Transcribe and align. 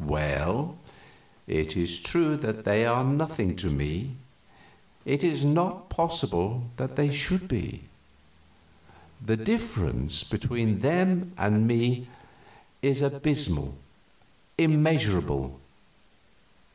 "Well, 0.00 0.78
it 1.46 1.76
is 1.76 2.00
true 2.00 2.34
that 2.38 2.64
they 2.64 2.86
are 2.86 3.04
nothing 3.04 3.56
to 3.56 3.68
me. 3.68 4.12
It 5.04 5.22
is 5.22 5.44
not 5.44 5.90
possible 5.90 6.70
that 6.78 6.96
they 6.96 7.12
should 7.12 7.46
be. 7.46 7.82
The 9.22 9.36
difference 9.36 10.24
between 10.24 10.78
them 10.78 11.32
and 11.36 11.66
me 11.66 12.08
is 12.80 13.02
abysmal, 13.02 13.74
immeasurable. 14.56 15.60